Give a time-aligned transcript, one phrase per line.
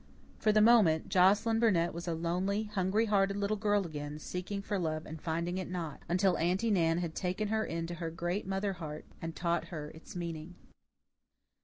[0.39, 4.79] For the moment Joscelyn Burnett was a lonely, hungry hearted little girl again, seeking for
[4.79, 8.73] love and finding it not, until Aunty Nan had taken her into her great mother
[8.73, 10.55] heart and taught her its meaning.